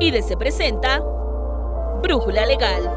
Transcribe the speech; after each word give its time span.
y 0.00 0.10
de 0.10 0.22
Se 0.22 0.36
Presenta 0.36 1.00
Brújula 2.02 2.46
Legal. 2.46 2.90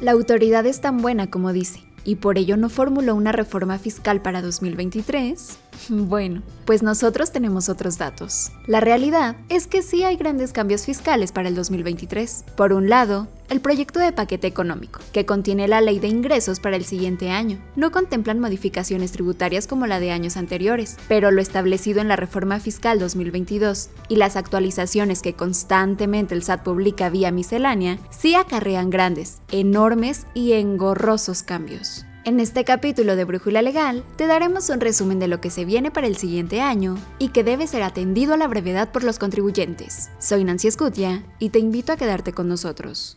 La 0.00 0.12
autoridad 0.12 0.66
es 0.66 0.82
tan 0.82 0.98
buena 0.98 1.30
como 1.30 1.54
dice 1.54 1.80
y 2.04 2.16
por 2.16 2.36
ello 2.36 2.58
no 2.58 2.68
formuló 2.68 3.14
una 3.14 3.32
reforma 3.32 3.78
fiscal 3.78 4.20
para 4.20 4.42
2023? 4.42 5.58
Bueno, 5.88 6.42
pues 6.64 6.82
nosotros 6.82 7.32
tenemos 7.32 7.68
otros 7.68 7.98
datos. 7.98 8.50
La 8.66 8.80
realidad 8.80 9.36
es 9.48 9.66
que 9.66 9.82
sí 9.82 10.02
hay 10.04 10.16
grandes 10.16 10.52
cambios 10.52 10.84
fiscales 10.84 11.32
para 11.32 11.48
el 11.48 11.54
2023. 11.54 12.44
Por 12.56 12.72
un 12.72 12.88
lado, 12.88 13.28
el 13.48 13.60
proyecto 13.60 14.00
de 14.00 14.12
paquete 14.12 14.46
económico, 14.46 15.00
que 15.12 15.26
contiene 15.26 15.68
la 15.68 15.80
ley 15.80 16.00
de 16.00 16.08
ingresos 16.08 16.58
para 16.58 16.76
el 16.76 16.84
siguiente 16.84 17.30
año. 17.30 17.58
No 17.76 17.92
contemplan 17.92 18.40
modificaciones 18.40 19.12
tributarias 19.12 19.66
como 19.66 19.86
la 19.86 20.00
de 20.00 20.10
años 20.10 20.36
anteriores, 20.36 20.96
pero 21.08 21.30
lo 21.30 21.40
establecido 21.40 22.00
en 22.00 22.08
la 22.08 22.16
reforma 22.16 22.58
fiscal 22.58 22.98
2022 22.98 23.90
y 24.08 24.16
las 24.16 24.36
actualizaciones 24.36 25.22
que 25.22 25.34
constantemente 25.34 26.34
el 26.34 26.42
SAT 26.42 26.62
publica 26.62 27.08
vía 27.08 27.30
miscelánea 27.30 27.98
sí 28.10 28.34
acarrean 28.34 28.90
grandes, 28.90 29.38
enormes 29.52 30.26
y 30.34 30.52
engorrosos 30.52 31.42
cambios. 31.42 32.05
En 32.26 32.40
este 32.40 32.64
capítulo 32.64 33.14
de 33.14 33.22
Brújula 33.22 33.62
Legal 33.62 34.02
te 34.16 34.26
daremos 34.26 34.68
un 34.70 34.80
resumen 34.80 35.20
de 35.20 35.28
lo 35.28 35.40
que 35.40 35.48
se 35.48 35.64
viene 35.64 35.92
para 35.92 36.08
el 36.08 36.16
siguiente 36.16 36.60
año 36.60 36.98
y 37.20 37.28
que 37.28 37.44
debe 37.44 37.68
ser 37.68 37.84
atendido 37.84 38.34
a 38.34 38.36
la 38.36 38.48
brevedad 38.48 38.90
por 38.90 39.04
los 39.04 39.20
contribuyentes. 39.20 40.10
Soy 40.18 40.42
Nancy 40.42 40.66
Escutia 40.66 41.24
y 41.38 41.50
te 41.50 41.60
invito 41.60 41.92
a 41.92 41.96
quedarte 41.96 42.32
con 42.32 42.48
nosotros. 42.48 43.16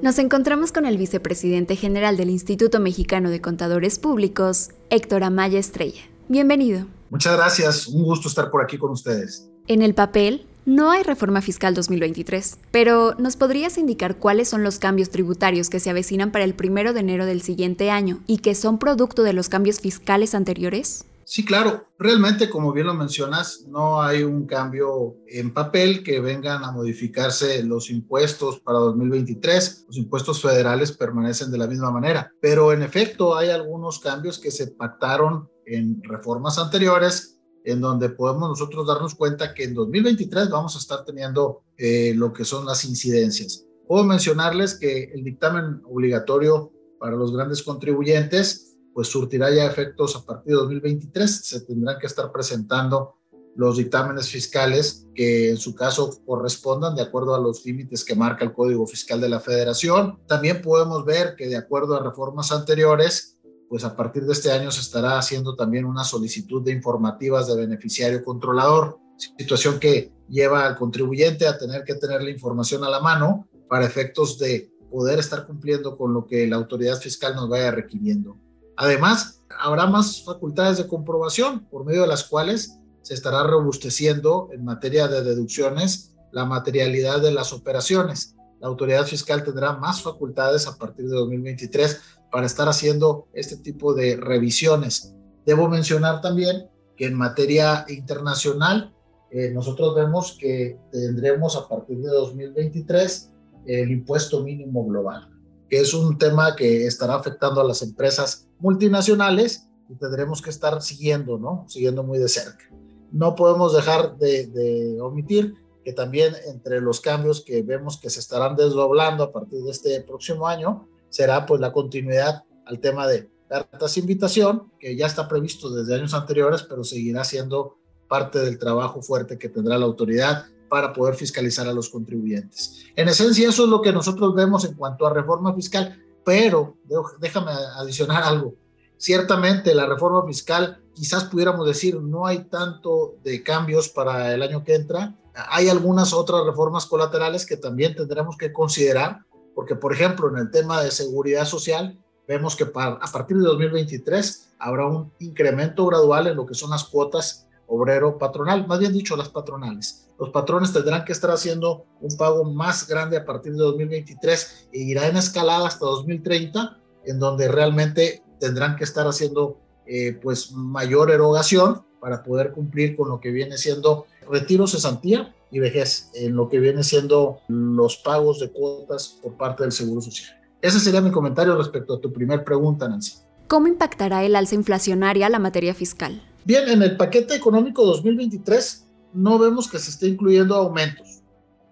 Nos 0.00 0.18
encontramos 0.18 0.72
con 0.72 0.86
el 0.86 0.96
vicepresidente 0.96 1.76
general 1.76 2.16
del 2.16 2.30
Instituto 2.30 2.80
Mexicano 2.80 3.28
de 3.28 3.42
Contadores 3.42 3.98
Públicos, 3.98 4.70
Héctor 4.88 5.22
Amaya 5.22 5.58
Estrella. 5.58 6.00
Bienvenido. 6.28 6.86
Muchas 7.10 7.36
gracias, 7.36 7.88
un 7.88 8.04
gusto 8.04 8.28
estar 8.28 8.50
por 8.50 8.62
aquí 8.62 8.78
con 8.78 8.92
ustedes. 8.92 9.50
En 9.66 9.82
el 9.82 9.92
papel, 9.94 10.46
no 10.64 10.90
hay 10.90 11.02
reforma 11.02 11.42
fiscal 11.42 11.74
2023, 11.74 12.58
pero 12.70 13.14
¿nos 13.18 13.36
podrías 13.36 13.78
indicar 13.78 14.16
cuáles 14.16 14.48
son 14.48 14.62
los 14.62 14.78
cambios 14.78 15.10
tributarios 15.10 15.68
que 15.68 15.80
se 15.80 15.90
avecinan 15.90 16.30
para 16.30 16.44
el 16.44 16.54
primero 16.54 16.92
de 16.92 17.00
enero 17.00 17.26
del 17.26 17.42
siguiente 17.42 17.90
año 17.90 18.20
y 18.26 18.38
que 18.38 18.54
son 18.54 18.78
producto 18.78 19.22
de 19.22 19.32
los 19.32 19.48
cambios 19.48 19.80
fiscales 19.80 20.34
anteriores? 20.34 21.04
Sí, 21.24 21.44
claro. 21.44 21.86
Realmente, 21.98 22.50
como 22.50 22.72
bien 22.72 22.86
lo 22.86 22.94
mencionas, 22.94 23.64
no 23.66 24.02
hay 24.02 24.22
un 24.22 24.46
cambio 24.46 25.16
en 25.28 25.54
papel 25.54 26.02
que 26.02 26.20
vengan 26.20 26.62
a 26.62 26.72
modificarse 26.72 27.62
los 27.62 27.90
impuestos 27.90 28.60
para 28.60 28.78
2023. 28.78 29.84
Los 29.86 29.96
impuestos 29.96 30.42
federales 30.42 30.92
permanecen 30.92 31.50
de 31.50 31.58
la 31.58 31.66
misma 31.66 31.90
manera. 31.90 32.30
Pero 32.40 32.72
en 32.72 32.82
efecto, 32.82 33.36
hay 33.36 33.50
algunos 33.50 33.98
cambios 33.98 34.38
que 34.38 34.50
se 34.50 34.68
pactaron 34.68 35.48
en 35.64 36.02
reformas 36.02 36.58
anteriores 36.58 37.31
en 37.64 37.80
donde 37.80 38.10
podemos 38.10 38.48
nosotros 38.48 38.86
darnos 38.86 39.14
cuenta 39.14 39.54
que 39.54 39.64
en 39.64 39.74
2023 39.74 40.50
vamos 40.50 40.74
a 40.74 40.78
estar 40.78 41.04
teniendo 41.04 41.62
eh, 41.76 42.12
lo 42.16 42.32
que 42.32 42.44
son 42.44 42.66
las 42.66 42.84
incidencias. 42.84 43.64
Puedo 43.86 44.04
mencionarles 44.04 44.78
que 44.78 45.12
el 45.14 45.22
dictamen 45.24 45.82
obligatorio 45.84 46.72
para 46.98 47.16
los 47.16 47.34
grandes 47.34 47.62
contribuyentes, 47.62 48.76
pues 48.94 49.08
surtirá 49.08 49.50
ya 49.50 49.66
efectos 49.66 50.16
a 50.16 50.24
partir 50.24 50.52
de 50.52 50.60
2023. 50.60 51.30
Se 51.30 51.60
tendrán 51.62 51.98
que 51.98 52.06
estar 52.06 52.30
presentando 52.30 53.16
los 53.54 53.76
dictámenes 53.76 54.28
fiscales 54.28 55.06
que 55.14 55.50
en 55.50 55.56
su 55.58 55.74
caso 55.74 56.18
correspondan 56.24 56.94
de 56.94 57.02
acuerdo 57.02 57.34
a 57.34 57.40
los 57.40 57.64
límites 57.66 58.04
que 58.04 58.14
marca 58.14 58.44
el 58.44 58.52
Código 58.52 58.86
Fiscal 58.86 59.20
de 59.20 59.28
la 59.28 59.40
Federación. 59.40 60.18
También 60.26 60.62
podemos 60.62 61.04
ver 61.04 61.34
que 61.36 61.48
de 61.48 61.56
acuerdo 61.56 61.94
a 61.94 62.02
reformas 62.02 62.50
anteriores, 62.52 63.36
pues 63.72 63.84
a 63.84 63.96
partir 63.96 64.26
de 64.26 64.34
este 64.34 64.52
año 64.52 64.70
se 64.70 64.82
estará 64.82 65.16
haciendo 65.16 65.56
también 65.56 65.86
una 65.86 66.04
solicitud 66.04 66.62
de 66.62 66.72
informativas 66.72 67.48
de 67.48 67.56
beneficiario 67.56 68.22
controlador, 68.22 68.98
situación 69.16 69.80
que 69.80 70.12
lleva 70.28 70.66
al 70.66 70.76
contribuyente 70.76 71.48
a 71.48 71.56
tener 71.56 71.82
que 71.82 71.94
tener 71.94 72.22
la 72.22 72.28
información 72.28 72.84
a 72.84 72.90
la 72.90 73.00
mano 73.00 73.48
para 73.70 73.86
efectos 73.86 74.38
de 74.38 74.70
poder 74.90 75.20
estar 75.20 75.46
cumpliendo 75.46 75.96
con 75.96 76.12
lo 76.12 76.26
que 76.26 76.46
la 76.46 76.56
autoridad 76.56 76.98
fiscal 76.98 77.34
nos 77.34 77.48
vaya 77.48 77.70
requiriendo. 77.70 78.36
Además, 78.76 79.40
habrá 79.58 79.86
más 79.86 80.22
facultades 80.22 80.76
de 80.76 80.86
comprobación 80.86 81.64
por 81.70 81.86
medio 81.86 82.02
de 82.02 82.08
las 82.08 82.24
cuales 82.24 82.78
se 83.00 83.14
estará 83.14 83.42
robusteciendo 83.44 84.50
en 84.52 84.66
materia 84.66 85.08
de 85.08 85.24
deducciones 85.24 86.14
la 86.30 86.44
materialidad 86.44 87.22
de 87.22 87.32
las 87.32 87.54
operaciones. 87.54 88.36
La 88.60 88.68
autoridad 88.68 89.06
fiscal 89.06 89.42
tendrá 89.42 89.72
más 89.72 90.02
facultades 90.02 90.66
a 90.66 90.76
partir 90.76 91.08
de 91.08 91.16
2023 91.16 92.21
para 92.32 92.46
estar 92.46 92.66
haciendo 92.66 93.28
este 93.34 93.58
tipo 93.58 93.92
de 93.92 94.16
revisiones. 94.16 95.14
Debo 95.44 95.68
mencionar 95.68 96.22
también 96.22 96.66
que 96.96 97.06
en 97.06 97.14
materia 97.14 97.84
internacional, 97.88 98.94
eh, 99.30 99.50
nosotros 99.50 99.94
vemos 99.94 100.36
que 100.40 100.78
tendremos 100.90 101.56
a 101.56 101.68
partir 101.68 101.98
de 101.98 102.08
2023 102.08 103.30
el 103.66 103.90
impuesto 103.90 104.42
mínimo 104.42 104.84
global, 104.86 105.28
que 105.68 105.80
es 105.80 105.92
un 105.92 106.18
tema 106.18 106.56
que 106.56 106.86
estará 106.86 107.14
afectando 107.14 107.60
a 107.60 107.64
las 107.64 107.82
empresas 107.82 108.48
multinacionales 108.58 109.68
y 109.90 109.94
tendremos 109.96 110.40
que 110.40 110.50
estar 110.50 110.80
siguiendo, 110.80 111.38
¿no? 111.38 111.66
Siguiendo 111.68 112.02
muy 112.02 112.18
de 112.18 112.28
cerca. 112.28 112.64
No 113.10 113.34
podemos 113.34 113.74
dejar 113.74 114.16
de, 114.16 114.46
de 114.46 115.00
omitir 115.02 115.54
que 115.84 115.92
también 115.92 116.34
entre 116.46 116.80
los 116.80 117.00
cambios 117.00 117.44
que 117.44 117.62
vemos 117.62 117.98
que 117.98 118.08
se 118.08 118.20
estarán 118.20 118.56
desdoblando 118.56 119.24
a 119.24 119.32
partir 119.32 119.62
de 119.62 119.70
este 119.70 120.00
próximo 120.00 120.46
año, 120.46 120.88
será 121.12 121.44
pues 121.44 121.60
la 121.60 121.72
continuidad 121.72 122.42
al 122.64 122.80
tema 122.80 123.06
de 123.06 123.30
cartas 123.48 123.98
invitación, 123.98 124.72
que 124.80 124.96
ya 124.96 125.06
está 125.06 125.28
previsto 125.28 125.68
desde 125.70 125.94
años 125.94 126.14
anteriores, 126.14 126.62
pero 126.62 126.82
seguirá 126.82 127.22
siendo 127.22 127.76
parte 128.08 128.38
del 128.38 128.58
trabajo 128.58 129.02
fuerte 129.02 129.38
que 129.38 129.50
tendrá 129.50 129.76
la 129.76 129.84
autoridad 129.84 130.46
para 130.70 130.94
poder 130.94 131.16
fiscalizar 131.16 131.68
a 131.68 131.72
los 131.74 131.90
contribuyentes. 131.90 132.86
En 132.96 133.08
esencia, 133.08 133.50
eso 133.50 133.64
es 133.64 133.68
lo 133.68 133.82
que 133.82 133.92
nosotros 133.92 134.34
vemos 134.34 134.64
en 134.64 134.72
cuanto 134.72 135.06
a 135.06 135.12
reforma 135.12 135.54
fiscal, 135.54 136.02
pero 136.24 136.78
déjame 137.20 137.52
adicionar 137.76 138.22
algo. 138.22 138.54
Ciertamente 138.96 139.74
la 139.74 139.84
reforma 139.84 140.24
fiscal, 140.24 140.80
quizás 140.94 141.24
pudiéramos 141.24 141.66
decir, 141.66 142.00
no 142.00 142.24
hay 142.26 142.44
tanto 142.44 143.16
de 143.22 143.42
cambios 143.42 143.90
para 143.90 144.32
el 144.32 144.40
año 144.40 144.64
que 144.64 144.76
entra. 144.76 145.14
Hay 145.34 145.68
algunas 145.68 146.14
otras 146.14 146.42
reformas 146.46 146.86
colaterales 146.86 147.44
que 147.44 147.58
también 147.58 147.94
tendremos 147.94 148.38
que 148.38 148.50
considerar, 148.50 149.26
porque 149.54 149.76
por 149.76 149.92
ejemplo 149.92 150.28
en 150.28 150.38
el 150.38 150.50
tema 150.50 150.82
de 150.82 150.90
seguridad 150.90 151.44
social 151.44 151.98
vemos 152.26 152.56
que 152.56 152.64
a 152.64 153.12
partir 153.12 153.36
de 153.36 153.44
2023 153.44 154.54
habrá 154.58 154.86
un 154.86 155.12
incremento 155.18 155.86
gradual 155.86 156.28
en 156.28 156.36
lo 156.36 156.46
que 156.46 156.54
son 156.54 156.70
las 156.70 156.84
cuotas 156.84 157.46
obrero 157.66 158.18
patronal, 158.18 158.66
más 158.66 158.78
bien 158.78 158.92
dicho 158.92 159.16
las 159.16 159.30
patronales. 159.30 160.06
Los 160.18 160.30
patrones 160.30 160.72
tendrán 160.72 161.04
que 161.04 161.12
estar 161.12 161.30
haciendo 161.30 161.86
un 162.00 162.16
pago 162.16 162.44
más 162.44 162.86
grande 162.86 163.16
a 163.16 163.24
partir 163.24 163.52
de 163.52 163.58
2023 163.58 164.68
e 164.72 164.78
irá 164.78 165.08
en 165.08 165.16
escalada 165.16 165.66
hasta 165.66 165.86
2030, 165.86 166.78
en 167.06 167.18
donde 167.18 167.48
realmente 167.48 168.22
tendrán 168.38 168.76
que 168.76 168.84
estar 168.84 169.06
haciendo 169.06 169.58
eh, 169.86 170.18
pues 170.22 170.52
mayor 170.52 171.10
erogación 171.10 171.82
para 171.98 172.22
poder 172.22 172.52
cumplir 172.52 172.94
con 172.94 173.08
lo 173.08 173.20
que 173.20 173.30
viene 173.30 173.56
siendo 173.56 174.06
retiro 174.30 174.66
cesantía 174.66 175.34
y 175.52 175.60
vejez 175.60 176.10
en 176.14 176.34
lo 176.34 176.48
que 176.48 176.58
viene 176.58 176.82
siendo 176.82 177.40
los 177.46 177.98
pagos 177.98 178.40
de 178.40 178.50
cuotas 178.50 179.18
por 179.22 179.36
parte 179.36 179.62
del 179.62 179.70
Seguro 179.70 180.00
Social. 180.00 180.34
Ese 180.62 180.80
sería 180.80 181.02
mi 181.02 181.10
comentario 181.10 181.54
respecto 181.56 181.94
a 181.94 182.00
tu 182.00 182.10
primer 182.10 182.42
pregunta, 182.42 182.88
Nancy. 182.88 183.18
¿Cómo 183.48 183.66
impactará 183.66 184.24
el 184.24 184.34
alza 184.34 184.54
inflacionaria 184.54 185.28
la 185.28 185.38
materia 185.38 185.74
fiscal? 185.74 186.22
Bien, 186.44 186.68
en 186.68 186.82
el 186.82 186.96
paquete 186.96 187.34
económico 187.34 187.84
2023 187.84 188.86
no 189.12 189.38
vemos 189.38 189.68
que 189.68 189.78
se 189.78 189.90
esté 189.90 190.08
incluyendo 190.08 190.54
aumentos, 190.54 191.20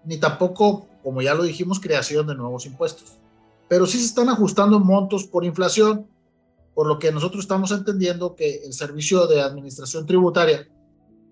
ni 0.05 0.17
tampoco, 0.17 0.87
como 1.03 1.23
ya 1.23 1.33
lo 1.33 1.43
dijimos, 1.43 1.79
creación 1.79 2.27
de 2.27 2.35
nuevos 2.35 2.67
impuestos. 2.67 3.17
Pero 3.67 3.87
sí 3.87 3.97
se 3.97 4.05
están 4.05 4.29
ajustando 4.29 4.79
montos 4.79 5.25
por 5.25 5.43
inflación, 5.43 6.05
por 6.75 6.85
lo 6.85 6.99
que 6.99 7.11
nosotros 7.11 7.45
estamos 7.45 7.71
entendiendo 7.71 8.35
que 8.35 8.63
el 8.63 8.73
Servicio 8.73 9.25
de 9.25 9.41
Administración 9.41 10.05
Tributaria 10.05 10.67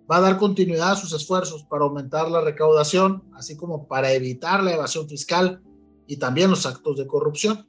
va 0.09 0.17
a 0.17 0.21
dar 0.21 0.37
continuidad 0.37 0.91
a 0.91 0.95
sus 0.95 1.13
esfuerzos 1.13 1.63
para 1.63 1.83
aumentar 1.83 2.29
la 2.31 2.41
recaudación, 2.41 3.23
así 3.33 3.55
como 3.55 3.87
para 3.87 4.11
evitar 4.11 4.63
la 4.63 4.73
evasión 4.73 5.07
fiscal 5.07 5.61
y 6.07 6.17
también 6.17 6.49
los 6.49 6.65
actos 6.65 6.97
de 6.97 7.05
corrupción. 7.05 7.67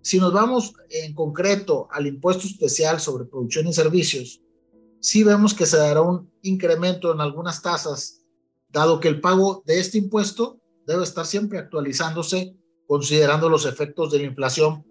Si 0.00 0.18
nos 0.18 0.32
vamos 0.32 0.74
en 0.90 1.14
concreto 1.14 1.88
al 1.90 2.06
impuesto 2.06 2.46
especial 2.46 3.00
sobre 3.00 3.24
producción 3.24 3.66
y 3.66 3.72
servicios, 3.72 4.40
sí 5.00 5.24
vemos 5.24 5.52
que 5.52 5.66
se 5.66 5.76
dará 5.76 6.00
un 6.00 6.30
incremento 6.42 7.12
en 7.12 7.20
algunas 7.20 7.60
tasas, 7.60 8.22
dado 8.68 9.00
que 9.00 9.08
el 9.08 9.20
pago 9.20 9.62
de 9.66 9.80
este 9.80 9.98
impuesto 9.98 10.60
debe 10.86 11.02
estar 11.02 11.26
siempre 11.26 11.58
actualizándose 11.58 12.56
considerando 12.86 13.48
los 13.48 13.66
efectos 13.66 14.12
de 14.12 14.18
la 14.18 14.24
inflación. 14.24 14.86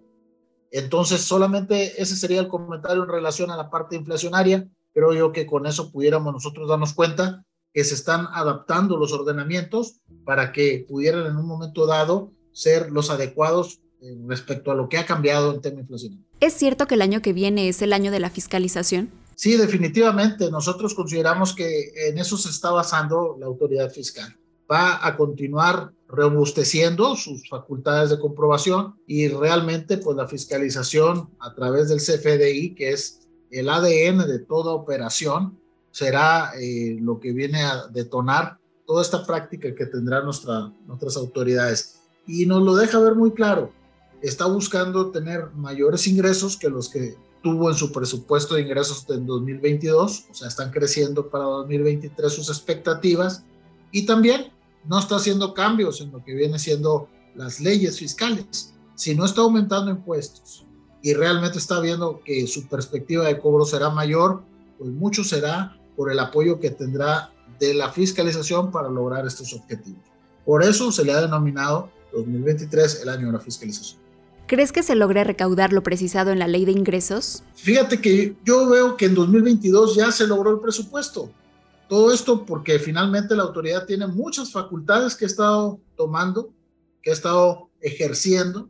Entonces, 0.70 1.22
solamente 1.22 2.00
ese 2.00 2.14
sería 2.14 2.40
el 2.40 2.48
comentario 2.48 3.02
en 3.02 3.08
relación 3.08 3.50
a 3.50 3.56
la 3.56 3.70
parte 3.70 3.96
inflacionaria 3.96 4.68
creo 4.98 5.14
yo 5.14 5.32
que 5.32 5.46
con 5.46 5.66
eso 5.66 5.92
pudiéramos 5.92 6.32
nosotros 6.32 6.68
darnos 6.68 6.92
cuenta 6.92 7.44
que 7.72 7.84
se 7.84 7.94
están 7.94 8.26
adaptando 8.32 8.96
los 8.96 9.12
ordenamientos 9.12 10.00
para 10.24 10.50
que 10.50 10.84
pudieran 10.88 11.26
en 11.26 11.36
un 11.36 11.46
momento 11.46 11.86
dado 11.86 12.32
ser 12.52 12.90
los 12.90 13.08
adecuados 13.08 13.80
eh, 14.00 14.16
respecto 14.26 14.72
a 14.72 14.74
lo 14.74 14.88
que 14.88 14.98
ha 14.98 15.06
cambiado 15.06 15.54
en 15.54 15.60
tema 15.60 15.80
inflación. 15.80 16.24
¿Es 16.40 16.54
cierto 16.54 16.88
que 16.88 16.96
el 16.96 17.02
año 17.02 17.22
que 17.22 17.32
viene 17.32 17.68
es 17.68 17.80
el 17.80 17.92
año 17.92 18.10
de 18.10 18.18
la 18.18 18.30
fiscalización? 18.30 19.10
Sí, 19.36 19.56
definitivamente. 19.56 20.50
Nosotros 20.50 20.94
consideramos 20.94 21.54
que 21.54 21.92
en 22.08 22.18
eso 22.18 22.36
se 22.36 22.50
está 22.50 22.72
basando 22.72 23.36
la 23.38 23.46
autoridad 23.46 23.90
fiscal. 23.90 24.36
Va 24.70 25.06
a 25.06 25.16
continuar 25.16 25.92
robusteciendo 26.08 27.14
sus 27.14 27.48
facultades 27.48 28.10
de 28.10 28.18
comprobación 28.18 28.96
y 29.06 29.28
realmente 29.28 29.98
pues 29.98 30.16
la 30.16 30.26
fiscalización 30.26 31.30
a 31.38 31.54
través 31.54 31.88
del 31.88 32.00
CFDI, 32.00 32.74
que 32.74 32.90
es 32.90 33.27
el 33.50 33.68
ADN 33.68 34.26
de 34.26 34.38
toda 34.38 34.72
operación, 34.72 35.58
será 35.90 36.52
eh, 36.60 36.96
lo 37.00 37.18
que 37.18 37.32
viene 37.32 37.62
a 37.62 37.86
detonar 37.88 38.58
toda 38.86 39.02
esta 39.02 39.24
práctica 39.26 39.74
que 39.74 39.86
tendrán 39.86 40.24
nuestra, 40.24 40.72
nuestras 40.86 41.16
autoridades. 41.16 42.00
Y 42.26 42.46
nos 42.46 42.62
lo 42.62 42.76
deja 42.76 42.98
ver 43.00 43.14
muy 43.14 43.32
claro, 43.32 43.72
está 44.22 44.46
buscando 44.46 45.10
tener 45.10 45.50
mayores 45.54 46.06
ingresos 46.06 46.56
que 46.56 46.68
los 46.68 46.88
que 46.88 47.16
tuvo 47.42 47.70
en 47.70 47.76
su 47.76 47.92
presupuesto 47.92 48.54
de 48.54 48.62
ingresos 48.62 49.04
en 49.08 49.26
2022, 49.26 50.26
o 50.30 50.34
sea, 50.34 50.48
están 50.48 50.70
creciendo 50.70 51.28
para 51.30 51.44
2023 51.44 52.32
sus 52.32 52.48
expectativas. 52.48 53.44
Y 53.90 54.04
también 54.04 54.52
no 54.84 54.98
está 54.98 55.16
haciendo 55.16 55.54
cambios 55.54 56.00
en 56.00 56.12
lo 56.12 56.22
que 56.22 56.34
viene 56.34 56.58
siendo 56.58 57.08
las 57.34 57.60
leyes 57.60 57.98
fiscales, 57.98 58.74
si 58.94 59.14
no 59.14 59.24
está 59.24 59.42
aumentando 59.42 59.90
impuestos 59.90 60.67
y 61.02 61.14
realmente 61.14 61.58
está 61.58 61.80
viendo 61.80 62.20
que 62.24 62.46
su 62.46 62.66
perspectiva 62.68 63.26
de 63.26 63.38
cobro 63.38 63.64
será 63.64 63.90
mayor, 63.90 64.42
pues 64.78 64.90
mucho 64.90 65.24
será 65.24 65.76
por 65.96 66.10
el 66.10 66.18
apoyo 66.18 66.58
que 66.58 66.70
tendrá 66.70 67.32
de 67.58 67.74
la 67.74 67.90
fiscalización 67.90 68.70
para 68.70 68.88
lograr 68.88 69.26
estos 69.26 69.52
objetivos. 69.52 70.02
Por 70.44 70.62
eso 70.62 70.90
se 70.92 71.04
le 71.04 71.12
ha 71.12 71.20
denominado 71.20 71.90
2023 72.12 73.02
el 73.02 73.08
año 73.08 73.26
de 73.26 73.32
la 73.32 73.40
fiscalización. 73.40 74.00
¿Crees 74.46 74.72
que 74.72 74.82
se 74.82 74.94
logre 74.94 75.24
recaudar 75.24 75.74
lo 75.74 75.82
precisado 75.82 76.30
en 76.30 76.38
la 76.38 76.48
ley 76.48 76.64
de 76.64 76.72
ingresos? 76.72 77.42
Fíjate 77.54 78.00
que 78.00 78.34
yo 78.44 78.66
veo 78.68 78.96
que 78.96 79.04
en 79.04 79.14
2022 79.14 79.96
ya 79.96 80.10
se 80.10 80.26
logró 80.26 80.52
el 80.52 80.60
presupuesto. 80.60 81.30
Todo 81.86 82.12
esto 82.12 82.46
porque 82.46 82.78
finalmente 82.78 83.36
la 83.36 83.42
autoridad 83.42 83.84
tiene 83.84 84.06
muchas 84.06 84.50
facultades 84.50 85.14
que 85.14 85.26
ha 85.26 85.28
estado 85.28 85.80
tomando, 85.96 86.50
que 87.02 87.10
ha 87.10 87.12
estado 87.12 87.68
ejerciendo 87.80 88.68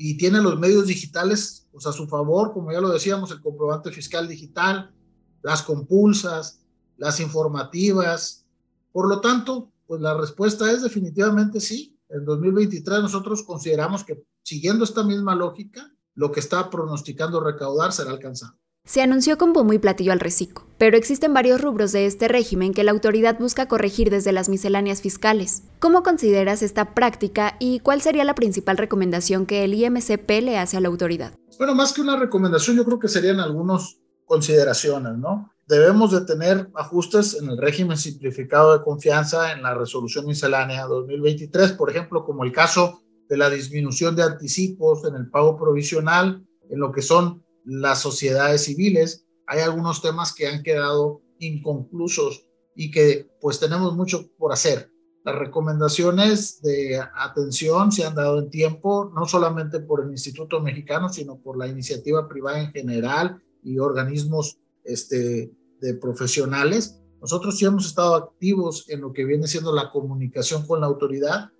y 0.00 0.16
tiene 0.16 0.40
los 0.40 0.56
medios 0.56 0.86
digitales 0.86 1.66
pues, 1.72 1.84
a 1.84 1.92
su 1.92 2.06
favor, 2.06 2.52
como 2.52 2.70
ya 2.70 2.80
lo 2.80 2.88
decíamos, 2.88 3.32
el 3.32 3.40
comprobante 3.40 3.90
fiscal 3.90 4.28
digital, 4.28 4.94
las 5.42 5.62
compulsas, 5.62 6.60
las 6.96 7.18
informativas. 7.18 8.46
Por 8.92 9.08
lo 9.08 9.20
tanto, 9.20 9.72
pues 9.88 10.00
la 10.00 10.16
respuesta 10.16 10.70
es 10.70 10.82
definitivamente 10.82 11.58
sí. 11.58 11.98
En 12.10 12.24
2023 12.24 13.00
nosotros 13.00 13.42
consideramos 13.42 14.04
que 14.04 14.22
siguiendo 14.44 14.84
esta 14.84 15.02
misma 15.02 15.34
lógica, 15.34 15.92
lo 16.14 16.30
que 16.30 16.38
está 16.38 16.70
pronosticando 16.70 17.40
recaudar 17.40 17.92
será 17.92 18.12
alcanzado. 18.12 18.56
Se 18.84 19.02
anunció 19.02 19.36
con 19.36 19.52
bombo 19.52 19.72
y 19.72 19.80
platillo 19.80 20.12
al 20.12 20.20
reciclo, 20.20 20.64
pero 20.78 20.96
existen 20.96 21.34
varios 21.34 21.60
rubros 21.60 21.92
de 21.92 22.06
este 22.06 22.28
régimen 22.28 22.72
que 22.72 22.84
la 22.84 22.92
autoridad 22.92 23.38
busca 23.38 23.66
corregir 23.66 24.10
desde 24.10 24.32
las 24.32 24.48
misceláneas 24.48 25.02
fiscales. 25.02 25.64
¿Cómo 25.80 26.02
consideras 26.02 26.62
esta 26.62 26.94
práctica 26.94 27.56
y 27.58 27.80
cuál 27.80 28.00
sería 28.00 28.24
la 28.24 28.34
principal 28.34 28.76
recomendación 28.76 29.44
que 29.44 29.64
el 29.64 29.74
IMCP 29.74 30.30
le 30.42 30.58
hace 30.58 30.76
a 30.76 30.80
la 30.80 30.88
autoridad? 30.88 31.34
Bueno, 31.58 31.74
más 31.74 31.92
que 31.92 32.00
una 32.00 32.16
recomendación, 32.16 32.76
yo 32.76 32.84
creo 32.84 32.98
que 32.98 33.08
serían 33.08 33.40
algunas 33.40 33.98
consideraciones, 34.24 35.18
¿no? 35.18 35.50
Debemos 35.66 36.12
de 36.12 36.22
tener 36.22 36.70
ajustes 36.74 37.34
en 37.34 37.50
el 37.50 37.58
régimen 37.58 37.98
simplificado 37.98 38.78
de 38.78 38.84
confianza 38.84 39.52
en 39.52 39.62
la 39.62 39.74
resolución 39.74 40.24
miscelánea 40.24 40.86
2023, 40.86 41.72
por 41.72 41.90
ejemplo, 41.90 42.24
como 42.24 42.44
el 42.44 42.52
caso 42.52 43.02
de 43.28 43.36
la 43.36 43.50
disminución 43.50 44.16
de 44.16 44.22
anticipos 44.22 45.04
en 45.04 45.14
el 45.16 45.28
pago 45.28 45.58
provisional, 45.58 46.42
en 46.70 46.80
lo 46.80 46.92
que 46.92 47.02
son 47.02 47.44
las 47.64 48.00
sociedades 48.00 48.64
civiles. 48.64 49.26
Hay 49.48 49.60
algunos 49.60 50.02
temas 50.02 50.34
que 50.34 50.46
han 50.46 50.62
quedado 50.62 51.22
inconclusos 51.38 52.46
y 52.76 52.90
que 52.90 53.30
pues 53.40 53.58
tenemos 53.58 53.96
mucho 53.96 54.30
por 54.36 54.52
hacer. 54.52 54.92
Las 55.24 55.36
recomendaciones 55.36 56.60
de 56.62 57.00
atención 57.16 57.90
se 57.90 58.04
han 58.04 58.14
dado 58.14 58.38
en 58.38 58.50
tiempo, 58.50 59.10
no 59.14 59.26
solamente 59.26 59.80
por 59.80 60.04
el 60.04 60.10
Instituto 60.10 60.60
Mexicano, 60.60 61.08
sino 61.08 61.38
por 61.40 61.58
la 61.58 61.66
iniciativa 61.66 62.28
privada 62.28 62.60
en 62.60 62.72
general 62.72 63.42
y 63.62 63.78
organismos 63.78 64.58
este, 64.84 65.50
de 65.80 65.94
profesionales. 65.94 67.00
Nosotros 67.20 67.58
sí 67.58 67.64
hemos 67.64 67.86
estado 67.86 68.14
activos 68.14 68.88
en 68.88 69.00
lo 69.00 69.12
que 69.12 69.24
viene 69.24 69.48
siendo 69.48 69.74
la 69.74 69.90
comunicación 69.90 70.66
con 70.66 70.80
la 70.80 70.86
autoridad 70.86 71.50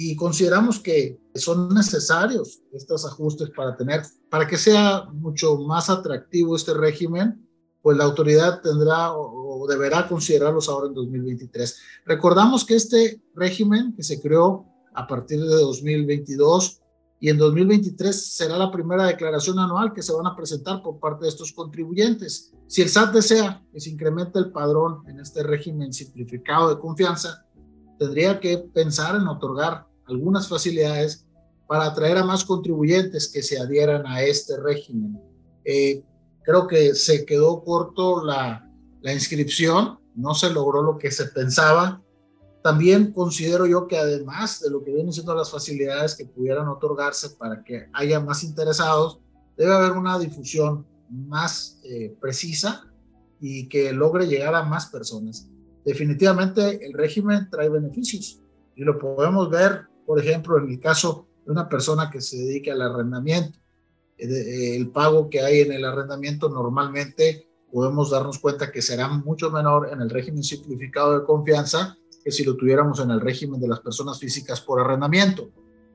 y 0.00 0.14
consideramos 0.14 0.78
que 0.78 1.18
son 1.34 1.74
necesarios 1.74 2.62
estos 2.72 3.04
ajustes 3.04 3.50
para 3.50 3.76
tener, 3.76 4.02
para 4.30 4.46
que 4.46 4.56
sea 4.56 5.06
mucho 5.12 5.56
más 5.56 5.90
atractivo 5.90 6.54
este 6.54 6.72
régimen, 6.72 7.44
pues 7.82 7.98
la 7.98 8.04
autoridad 8.04 8.62
tendrá 8.62 9.12
o, 9.12 9.66
deberá 9.68 10.06
considerarlos 10.06 10.68
ahora 10.68 10.86
en 10.86 10.94
2023. 10.94 11.80
Recordamos 12.06 12.64
que 12.64 12.76
este 12.76 13.20
régimen 13.34 13.92
que 13.96 14.04
se 14.04 14.20
creó 14.20 14.66
a 14.94 15.04
partir 15.04 15.40
de 15.40 15.56
2022 15.56 16.80
y 17.18 17.30
en 17.30 17.38
2023 17.38 18.36
será 18.36 18.56
la 18.56 18.70
primera 18.70 19.04
declaración 19.04 19.58
anual 19.58 19.92
que 19.92 20.02
se 20.02 20.12
van 20.12 20.28
a 20.28 20.36
presentar 20.36 20.80
por 20.80 21.00
parte 21.00 21.24
de 21.24 21.30
estos 21.30 21.52
contribuyentes. 21.52 22.52
Si 22.68 22.82
el 22.82 22.88
SAT 22.88 23.14
desea 23.14 23.66
que 23.72 23.80
se 23.80 23.90
incremente 23.90 24.38
el 24.38 24.52
padrón 24.52 25.02
en 25.08 25.18
este 25.18 25.42
régimen 25.42 25.92
simplificado 25.92 26.72
de 26.72 26.80
confianza, 26.80 27.47
tendría 27.98 28.40
que 28.40 28.58
pensar 28.58 29.16
en 29.16 29.26
otorgar 29.26 29.86
algunas 30.06 30.48
facilidades 30.48 31.26
para 31.66 31.84
atraer 31.84 32.16
a 32.18 32.24
más 32.24 32.44
contribuyentes 32.44 33.28
que 33.28 33.42
se 33.42 33.60
adhieran 33.60 34.06
a 34.06 34.22
este 34.22 34.56
régimen. 34.56 35.20
Eh, 35.64 36.02
creo 36.42 36.66
que 36.66 36.94
se 36.94 37.26
quedó 37.26 37.62
corto 37.62 38.24
la, 38.24 38.64
inscripción, 39.04 39.98
no 40.14 40.34
se 40.34 40.50
logró 40.50 40.82
lo 40.82 40.98
que 40.98 41.10
se 41.10 41.26
pensaba. 41.26 42.02
También 42.62 43.12
considero 43.12 43.66
yo 43.66 43.86
que 43.86 43.98
además 43.98 44.60
de 44.60 44.70
lo 44.70 44.82
que 44.82 44.92
vienen 44.92 45.12
siendo 45.12 45.34
las 45.34 45.50
facilidades 45.50 46.14
que 46.14 46.24
pudieran 46.24 46.68
otorgarse 46.68 47.30
para 47.30 47.62
que 47.62 47.88
haya 47.92 48.18
más 48.18 48.42
interesados, 48.44 49.20
debe 49.56 49.74
haber 49.74 49.92
una 49.92 50.18
difusión 50.18 50.86
más 51.10 51.80
eh, 51.84 52.16
precisa 52.20 52.84
y 53.40 53.68
que 53.68 53.92
logre 53.92 54.26
llegar 54.26 54.54
a 54.54 54.62
más 54.62 54.86
personas. 54.86 55.48
Definitivamente 55.84 56.84
el 56.84 56.92
régimen 56.92 57.48
trae 57.50 57.68
beneficios 57.68 58.40
y 58.76 58.82
lo 58.82 58.98
podemos 58.98 59.50
ver 59.50 59.88
por 60.08 60.18
ejemplo, 60.18 60.56
en 60.56 60.70
el 60.70 60.80
caso 60.80 61.26
de 61.44 61.52
una 61.52 61.68
persona 61.68 62.10
que 62.10 62.22
se 62.22 62.38
dedique 62.38 62.72
al 62.72 62.80
arrendamiento, 62.80 63.58
eh, 64.16 64.26
eh, 64.26 64.74
el 64.74 64.88
pago 64.88 65.28
que 65.28 65.42
hay 65.42 65.60
en 65.60 65.70
el 65.70 65.84
arrendamiento 65.84 66.48
normalmente 66.48 67.46
podemos 67.70 68.10
darnos 68.10 68.38
cuenta 68.38 68.72
que 68.72 68.80
será 68.80 69.06
mucho 69.08 69.50
menor 69.50 69.90
en 69.92 70.00
el 70.00 70.08
régimen 70.08 70.42
simplificado 70.42 71.18
de 71.18 71.26
confianza 71.26 71.98
que 72.24 72.30
si 72.30 72.42
lo 72.42 72.56
tuviéramos 72.56 73.00
en 73.00 73.10
el 73.10 73.20
régimen 73.20 73.60
de 73.60 73.68
las 73.68 73.80
personas 73.80 74.18
físicas 74.18 74.62
por 74.62 74.80
arrendamiento. 74.80 75.50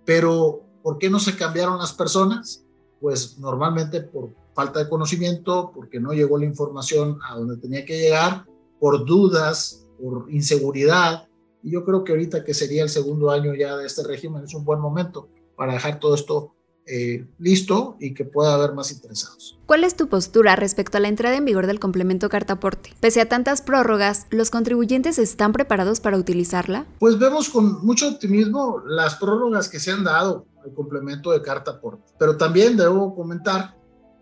Pero, 0.06 0.62
¿por 0.84 1.00
qué 1.00 1.10
no 1.10 1.18
se 1.18 1.36
cambiaron 1.36 1.80
las 1.80 1.94
personas? 1.94 2.64
Pues 3.02 3.40
normalmente 3.40 4.02
por 4.02 4.30
falta 4.54 4.78
de 4.78 4.90
conocimiento, 4.90 5.72
porque 5.74 6.00
no 6.00 6.14
llegó 6.14 6.38
la 6.38 6.46
información 6.46 7.18
a 7.28 7.36
donde 7.36 7.58
tenía 7.58 7.84
que 7.84 8.00
llegar, 8.00 8.46
por 8.84 9.06
dudas, 9.06 9.86
por 9.98 10.26
inseguridad, 10.30 11.30
y 11.64 11.72
yo 11.72 11.86
creo 11.86 12.04
que 12.04 12.12
ahorita 12.12 12.44
que 12.44 12.54
sería 12.54 12.84
el 12.84 12.90
segundo 12.90 13.32
año 13.32 13.56
ya 13.56 13.78
de 13.78 13.86
este 13.86 14.04
régimen 14.04 14.44
es 14.44 14.54
un 14.54 14.66
buen 14.66 14.82
momento 14.82 15.30
para 15.56 15.72
dejar 15.72 16.02
todo 16.02 16.16
esto 16.16 16.54
eh, 16.86 17.26
listo 17.40 17.96
y 18.02 18.14
que 18.14 18.26
pueda 18.26 18.54
haber 18.54 18.74
más 18.74 18.92
interesados. 18.92 19.58
¿Cuál 19.68 19.86
es 19.86 19.96
tu 19.96 20.10
postura 20.10 20.58
respecto 20.58 20.98
a 20.98 21.00
la 21.00 21.08
entrada 21.08 21.38
en 21.38 21.46
vigor 21.46 21.66
del 21.66 21.80
complemento 21.80 22.28
cartaporte? 22.28 22.90
Pese 23.00 23.22
a 23.22 23.30
tantas 23.30 23.62
prórrogas, 23.62 24.28
¿los 24.32 24.50
contribuyentes 24.50 25.18
están 25.18 25.54
preparados 25.54 26.02
para 26.02 26.18
utilizarla? 26.18 26.86
Pues 27.00 27.18
vemos 27.18 27.48
con 27.48 27.86
mucho 27.86 28.10
optimismo 28.10 28.84
las 28.86 29.16
prórrogas 29.16 29.70
que 29.70 29.80
se 29.80 29.92
han 29.92 30.04
dado 30.04 30.46
al 30.62 30.74
complemento 30.74 31.32
de 31.32 31.42
cartaporte, 31.42 32.12
pero 32.20 32.36
también 32.36 32.76
debo 32.76 33.16
comentar 33.16 33.78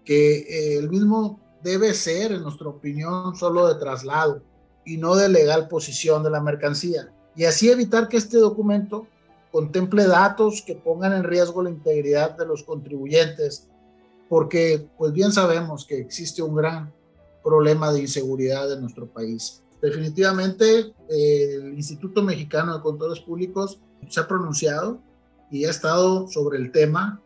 que 0.05 0.37
eh, 0.41 0.77
el 0.77 0.87
mismo 0.87 1.39
debe 1.63 1.95
ser, 1.95 2.31
en 2.31 2.43
nuestra 2.43 2.67
opinión, 2.67 3.35
solo 3.35 3.67
de 3.67 3.79
traslado 3.79 4.50
y 4.85 4.97
no 4.97 5.15
de 5.15 5.29
legal 5.29 5.67
posición 5.67 6.23
de 6.23 6.29
la 6.29 6.41
mercancía 6.41 7.11
y 7.35 7.45
así 7.45 7.69
evitar 7.69 8.07
que 8.07 8.17
este 8.17 8.37
documento 8.37 9.07
contemple 9.51 10.05
datos 10.05 10.61
que 10.61 10.75
pongan 10.75 11.13
en 11.13 11.23
riesgo 11.23 11.63
la 11.63 11.69
integridad 11.69 12.37
de 12.37 12.45
los 12.45 12.63
contribuyentes, 12.63 13.67
porque 14.29 14.87
pues 14.97 15.11
bien 15.11 15.31
sabemos 15.31 15.85
que 15.85 15.99
existe 15.99 16.41
un 16.41 16.55
gran 16.55 16.93
problema 17.43 17.91
de 17.91 18.01
inseguridad 18.01 18.71
en 18.71 18.81
nuestro 18.81 19.07
país. 19.07 19.61
Definitivamente 19.81 20.93
el 21.09 21.73
Instituto 21.73 22.21
Mexicano 22.21 22.75
de 22.75 22.83
Contadores 22.83 23.21
Públicos 23.21 23.79
se 24.07 24.19
ha 24.19 24.27
pronunciado 24.27 25.01
y 25.49 25.65
ha 25.65 25.69
estado 25.69 26.27
sobre 26.27 26.59
el 26.59 26.71
tema, 26.71 27.21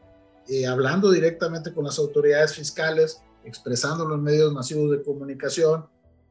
eh, 0.47 0.65
hablando 0.65 1.11
directamente 1.11 1.73
con 1.73 1.83
las 1.83 1.99
autoridades 1.99 2.53
fiscales, 2.53 3.21
expresando 3.43 4.05
los 4.05 4.19
medios 4.19 4.51
masivos 4.53 4.89
de 4.91 5.03
comunicación, 5.03 5.85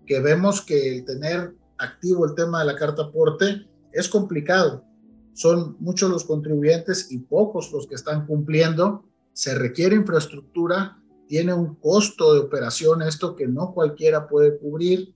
que 0.06 0.20
vemos 0.20 0.62
que 0.62 0.96
el 0.96 1.04
tener 1.04 1.54
activo 1.78 2.26
el 2.26 2.34
tema 2.34 2.60
de 2.60 2.66
la 2.66 2.76
carta 2.76 3.02
aporte, 3.04 3.66
es 3.92 4.08
complicado. 4.08 4.84
Son 5.32 5.76
muchos 5.80 6.10
los 6.10 6.24
contribuyentes 6.24 7.10
y 7.10 7.18
pocos 7.18 7.72
los 7.72 7.86
que 7.86 7.94
están 7.94 8.26
cumpliendo. 8.26 9.04
Se 9.32 9.54
requiere 9.54 9.96
infraestructura 9.96 10.98
tiene 11.26 11.54
un 11.54 11.74
costo 11.76 12.34
de 12.34 12.40
operación 12.40 13.02
esto 13.02 13.34
que 13.34 13.48
no 13.48 13.72
cualquiera 13.72 14.28
puede 14.28 14.58
cubrir. 14.58 15.14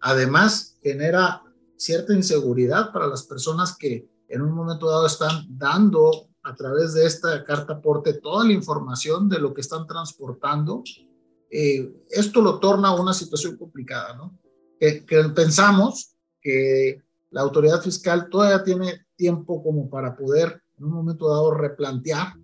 Además, 0.00 0.78
genera 0.82 1.42
cierta 1.76 2.14
inseguridad 2.14 2.92
para 2.92 3.06
las 3.06 3.24
personas 3.24 3.76
que 3.76 4.08
en 4.28 4.42
un 4.42 4.52
momento 4.52 4.90
dado 4.90 5.06
están 5.06 5.46
dando 5.48 6.28
a 6.42 6.54
través 6.54 6.94
de 6.94 7.04
esta 7.04 7.44
carta 7.44 7.74
aporte 7.74 8.14
toda 8.14 8.44
la 8.44 8.52
información 8.52 9.28
de 9.28 9.38
lo 9.38 9.52
que 9.52 9.60
están 9.60 9.86
transportando. 9.86 10.82
Eh, 11.50 11.90
esto 12.08 12.40
lo 12.40 12.60
torna 12.60 12.94
una 12.94 13.12
situación 13.12 13.56
complicada, 13.56 14.14
¿no? 14.14 14.38
Que, 14.78 15.04
pensamos 15.34 16.16
que 16.40 17.02
la 17.30 17.42
autoridad 17.42 17.82
fiscal 17.82 18.28
todavía 18.30 18.62
tiene 18.62 19.06
tiempo 19.16 19.62
como 19.62 19.90
para 19.90 20.16
poder 20.16 20.62
en 20.78 20.84
un 20.84 20.92
momento 20.92 21.28
dado 21.28 21.52
replantear 21.52 22.34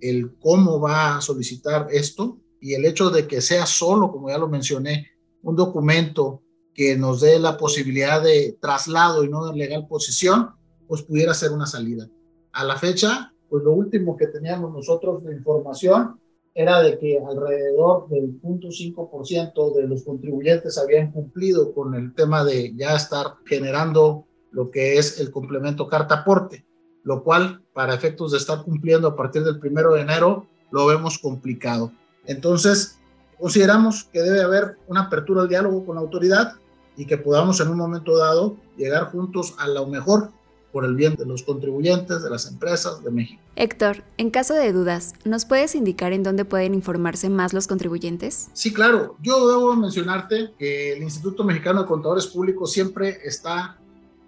el 0.00 0.36
cómo 0.38 0.80
va 0.80 1.16
a 1.16 1.20
solicitar 1.20 1.88
esto 1.90 2.38
y 2.60 2.74
el 2.74 2.86
hecho 2.86 3.10
de 3.10 3.26
que 3.26 3.40
sea 3.40 3.66
solo, 3.66 4.10
como 4.10 4.30
ya 4.30 4.38
lo 4.38 4.48
mencioné, 4.48 5.08
un 5.42 5.56
documento 5.56 6.42
que 6.72 6.96
nos 6.96 7.20
dé 7.20 7.38
la 7.38 7.56
posibilidad 7.56 8.22
de 8.22 8.56
traslado 8.60 9.24
y 9.24 9.28
no 9.28 9.46
de 9.46 9.56
legal 9.56 9.86
posición, 9.86 10.50
pues 10.86 11.02
pudiera 11.02 11.34
ser 11.34 11.50
una 11.50 11.66
salida. 11.66 12.08
A 12.52 12.64
la 12.64 12.76
fecha, 12.76 13.34
pues 13.48 13.62
lo 13.64 13.72
último 13.72 14.16
que 14.16 14.28
teníamos 14.28 14.72
nosotros 14.72 15.22
de 15.24 15.34
información 15.34 16.21
era 16.54 16.82
de 16.82 16.98
que 16.98 17.18
alrededor 17.18 18.08
del 18.08 18.40
0.5% 18.42 19.74
de 19.74 19.88
los 19.88 20.02
contribuyentes 20.04 20.76
habían 20.78 21.10
cumplido 21.10 21.72
con 21.72 21.94
el 21.94 22.14
tema 22.14 22.44
de 22.44 22.74
ya 22.76 22.94
estar 22.94 23.36
generando 23.46 24.26
lo 24.50 24.70
que 24.70 24.98
es 24.98 25.18
el 25.18 25.30
complemento 25.30 25.88
carta 25.88 26.16
aporte, 26.16 26.64
lo 27.04 27.24
cual 27.24 27.62
para 27.72 27.94
efectos 27.94 28.32
de 28.32 28.38
estar 28.38 28.62
cumpliendo 28.64 29.08
a 29.08 29.16
partir 29.16 29.44
del 29.44 29.58
primero 29.58 29.94
de 29.94 30.02
enero 30.02 30.46
lo 30.70 30.86
vemos 30.86 31.18
complicado. 31.18 31.92
Entonces, 32.26 32.98
consideramos 33.38 34.04
que 34.04 34.20
debe 34.20 34.42
haber 34.42 34.76
una 34.88 35.02
apertura 35.02 35.42
al 35.42 35.48
diálogo 35.48 35.86
con 35.86 35.96
la 35.96 36.02
autoridad 36.02 36.54
y 36.96 37.06
que 37.06 37.16
podamos 37.16 37.60
en 37.60 37.68
un 37.68 37.78
momento 37.78 38.16
dado 38.16 38.56
llegar 38.76 39.04
juntos 39.04 39.54
a 39.58 39.66
lo 39.68 39.86
mejor 39.86 40.30
por 40.72 40.84
el 40.84 40.94
bien 40.94 41.14
de 41.16 41.26
los 41.26 41.42
contribuyentes, 41.42 42.22
de 42.22 42.30
las 42.30 42.46
empresas, 42.46 43.04
de 43.04 43.10
México. 43.10 43.42
Héctor, 43.56 44.02
en 44.16 44.30
caso 44.30 44.54
de 44.54 44.72
dudas, 44.72 45.14
¿nos 45.24 45.44
puedes 45.44 45.74
indicar 45.74 46.12
en 46.12 46.22
dónde 46.22 46.46
pueden 46.46 46.74
informarse 46.74 47.28
más 47.28 47.52
los 47.52 47.66
contribuyentes? 47.66 48.48
Sí, 48.54 48.72
claro. 48.72 49.16
Yo 49.22 49.48
debo 49.48 49.76
mencionarte 49.76 50.52
que 50.58 50.94
el 50.94 51.02
Instituto 51.02 51.44
Mexicano 51.44 51.82
de 51.82 51.88
Contadores 51.88 52.26
Públicos 52.26 52.72
siempre 52.72 53.18
está 53.22 53.78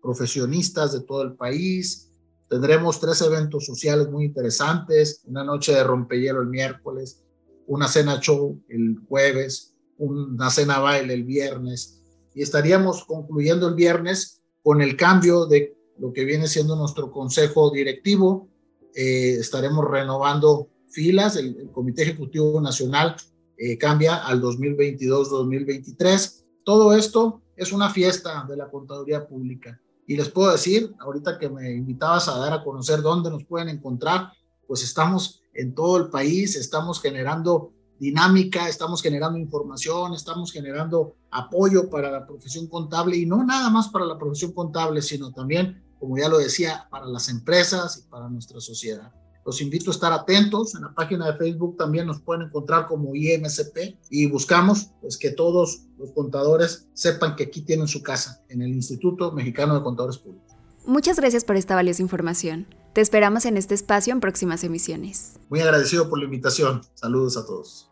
profesionistas 0.02 0.94
de 0.94 1.02
todo 1.02 1.24
el 1.24 1.36
país. 1.36 2.12
Tendremos 2.50 3.00
tres 3.00 3.22
eventos 3.22 3.66
sociales 3.66 4.10
muy 4.10 4.26
interesantes, 4.26 5.22
una 5.26 5.44
noche 5.44 5.74
de 5.74 5.84
rompehielo 5.84 6.42
el 6.42 6.48
miércoles, 6.48 7.24
una 7.68 7.88
cena 7.88 8.20
show 8.20 8.62
el 8.70 8.98
jueves, 9.08 9.76
una 9.98 10.50
cena 10.50 10.80
baile 10.80 11.14
el 11.14 11.24
viernes, 11.24 12.02
y 12.34 12.42
estaríamos 12.42 13.04
concluyendo 13.06 13.68
el 13.68 13.76
viernes 13.76 14.42
con 14.62 14.82
el 14.82 14.96
cambio 14.96 15.46
de 15.46 15.76
lo 15.98 16.14
que 16.14 16.24
viene 16.24 16.48
siendo 16.48 16.76
nuestro 16.76 17.12
consejo 17.12 17.72
directivo. 17.72 18.48
Eh, 18.94 19.38
estaremos 19.40 19.90
renovando 19.90 20.70
filas, 20.90 21.36
el, 21.36 21.70
Comité 21.72 22.04
Ejecutivo 22.04 22.62
Nacional 22.62 23.16
eh, 23.58 23.78
cambia 23.78 24.18
al 24.18 24.42
2022-2023. 24.42 26.46
Todo 26.64 26.94
esto 26.94 27.42
es 27.56 27.72
una 27.72 27.90
fiesta 27.90 28.46
de 28.48 28.56
la 28.56 28.70
contaduría 28.70 29.28
pública. 29.28 29.80
Y 30.06 30.16
les 30.16 30.30
puedo 30.30 30.52
decir, 30.52 30.96
ahorita 31.00 31.38
que 31.38 31.50
me 31.50 31.74
invitabas 31.74 32.30
a 32.30 32.38
dar 32.38 32.54
a 32.54 32.64
conocer 32.64 33.02
dónde 33.02 33.30
nos 33.30 33.44
pueden 33.44 33.70
encontrar, 33.70 34.32
pues 34.68 34.84
estamos 34.84 35.42
en 35.54 35.74
todo 35.74 35.98
el 35.98 36.10
país, 36.10 36.56
estamos 36.56 37.02
generando 37.02 37.74
dinámica, 38.00 38.70
estamos 38.70 39.02
generando 39.02 39.40
información, 39.40 40.14
estamos 40.14 40.52
generando 40.52 41.16
apoyo 41.32 41.90
para 41.90 42.12
la 42.12 42.26
profesión 42.26 42.68
contable 42.68 43.18
y 43.18 43.26
no 43.26 43.44
nada 43.44 43.70
más 43.70 43.90
para 43.90 44.06
la 44.06 44.18
profesión 44.18 44.54
contable, 44.54 45.02
sino 45.02 45.34
también, 45.34 45.84
como 46.00 46.18
ya 46.18 46.30
lo 46.30 46.38
decía, 46.38 46.88
para 46.92 47.08
las 47.08 47.28
empresas 47.30 47.98
y 47.98 48.10
para 48.10 48.30
nuestra 48.30 48.62
sociedad. 48.62 49.12
Los 49.48 49.62
invito 49.62 49.92
a 49.92 49.94
estar 49.94 50.12
atentos. 50.12 50.76
En 50.76 50.82
la 50.82 50.94
página 50.94 51.32
de 51.32 51.38
Facebook 51.38 51.78
también 51.78 52.06
nos 52.06 52.20
pueden 52.20 52.48
encontrar 52.48 52.86
como 52.86 53.16
IMSP 53.16 53.98
y 54.10 54.26
buscamos 54.26 54.90
pues, 55.00 55.18
que 55.18 55.32
todos 55.32 55.84
los 55.98 56.12
contadores 56.12 56.90
sepan 56.94 57.38
que 57.38 57.46
aquí 57.46 57.62
tienen 57.62 57.88
su 57.88 58.04
casa, 58.04 58.44
en 58.50 58.62
el 58.62 58.74
Instituto 58.74 59.32
Mexicano 59.32 59.76
de 59.76 59.84
Contadores 59.84 60.18
Públicos. 60.18 60.52
Muchas 60.86 61.18
gracias 61.18 61.46
por 61.46 61.56
esta 61.56 61.76
valiosa 61.76 62.02
información. 62.02 62.68
Te 62.92 63.00
esperamos 63.00 63.46
en 63.46 63.56
este 63.56 63.74
espacio 63.74 64.12
en 64.12 64.20
próximas 64.20 64.66
emisiones. 64.66 65.36
Muy 65.48 65.62
agradecido 65.62 66.10
por 66.10 66.20
la 66.20 66.26
invitación. 66.26 66.82
Saludos 66.96 67.38
a 67.38 67.46
todos. 67.46 67.90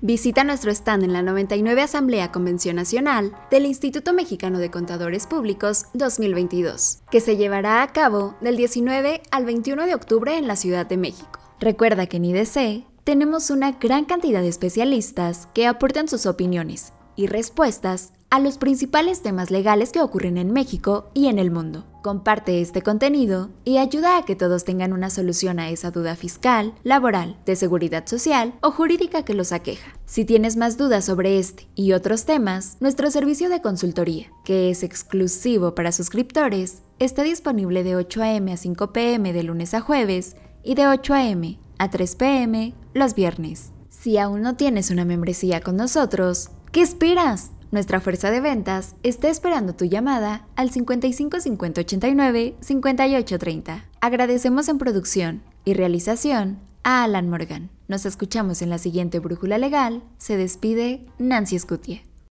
Visita 0.00 0.44
nuestro 0.44 0.70
stand 0.70 1.02
en 1.02 1.12
la 1.12 1.22
99 1.22 1.82
Asamblea 1.82 2.30
Convención 2.30 2.76
Nacional 2.76 3.32
del 3.50 3.66
Instituto 3.66 4.12
Mexicano 4.12 4.60
de 4.60 4.70
Contadores 4.70 5.26
Públicos 5.26 5.86
2022, 5.94 7.00
que 7.10 7.20
se 7.20 7.36
llevará 7.36 7.82
a 7.82 7.92
cabo 7.92 8.36
del 8.40 8.56
19 8.56 9.22
al 9.32 9.44
21 9.44 9.86
de 9.86 9.96
octubre 9.96 10.36
en 10.36 10.46
la 10.46 10.54
Ciudad 10.54 10.86
de 10.86 10.98
México. 10.98 11.40
Recuerda 11.58 12.06
que 12.06 12.18
en 12.18 12.26
IDC 12.26 12.84
tenemos 13.02 13.50
una 13.50 13.72
gran 13.72 14.04
cantidad 14.04 14.40
de 14.40 14.46
especialistas 14.46 15.48
que 15.52 15.66
aportan 15.66 16.06
sus 16.06 16.26
opiniones 16.26 16.92
y 17.16 17.26
respuestas 17.26 18.12
a 18.30 18.40
los 18.40 18.58
principales 18.58 19.22
temas 19.22 19.50
legales 19.50 19.90
que 19.90 20.02
ocurren 20.02 20.36
en 20.36 20.52
México 20.52 21.10
y 21.14 21.28
en 21.28 21.38
el 21.38 21.50
mundo. 21.50 21.86
Comparte 22.02 22.60
este 22.60 22.82
contenido 22.82 23.48
y 23.64 23.78
ayuda 23.78 24.18
a 24.18 24.24
que 24.24 24.36
todos 24.36 24.64
tengan 24.64 24.92
una 24.92 25.08
solución 25.08 25.58
a 25.58 25.70
esa 25.70 25.90
duda 25.90 26.14
fiscal, 26.14 26.74
laboral, 26.82 27.36
de 27.46 27.56
seguridad 27.56 28.06
social 28.06 28.54
o 28.60 28.70
jurídica 28.70 29.24
que 29.24 29.34
los 29.34 29.52
aqueja. 29.52 29.94
Si 30.04 30.24
tienes 30.24 30.56
más 30.56 30.76
dudas 30.76 31.06
sobre 31.06 31.38
este 31.38 31.68
y 31.74 31.92
otros 31.92 32.26
temas, 32.26 32.76
nuestro 32.80 33.10
servicio 33.10 33.48
de 33.48 33.62
consultoría, 33.62 34.30
que 34.44 34.70
es 34.70 34.82
exclusivo 34.82 35.74
para 35.74 35.92
suscriptores, 35.92 36.82
está 36.98 37.22
disponible 37.22 37.82
de 37.82 37.96
8 37.96 38.22
a.m. 38.22 38.52
a 38.52 38.56
5 38.56 38.92
p.m. 38.92 39.32
de 39.32 39.42
lunes 39.42 39.72
a 39.72 39.80
jueves 39.80 40.36
y 40.62 40.74
de 40.74 40.86
8 40.86 41.14
a.m. 41.14 41.58
a 41.78 41.90
3 41.90 42.16
p.m. 42.16 42.74
los 42.92 43.14
viernes. 43.14 43.72
Si 43.88 44.18
aún 44.18 44.42
no 44.42 44.54
tienes 44.54 44.90
una 44.90 45.04
membresía 45.04 45.60
con 45.60 45.76
nosotros, 45.76 46.50
¿qué 46.72 46.82
esperas? 46.82 47.52
Nuestra 47.70 48.00
fuerza 48.00 48.30
de 48.30 48.40
ventas 48.40 48.94
está 49.02 49.28
esperando 49.28 49.74
tu 49.74 49.84
llamada 49.84 50.46
al 50.56 50.70
55 50.70 51.40
50 51.40 51.80
89 51.82 52.54
58 52.60 53.38
30. 53.38 53.84
Agradecemos 54.00 54.68
en 54.68 54.78
producción 54.78 55.42
y 55.66 55.74
realización 55.74 56.58
a 56.82 57.04
Alan 57.04 57.28
Morgan. 57.28 57.68
Nos 57.86 58.06
escuchamos 58.06 58.62
en 58.62 58.70
la 58.70 58.78
siguiente 58.78 59.18
Brújula 59.18 59.58
Legal. 59.58 60.02
Se 60.16 60.38
despide 60.38 61.04
Nancy 61.18 61.58
Scutia. 61.58 62.07